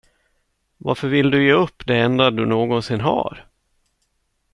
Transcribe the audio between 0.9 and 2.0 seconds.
vill du ge upp det